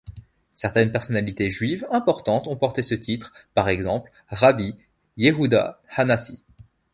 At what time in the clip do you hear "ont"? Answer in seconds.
2.47-2.55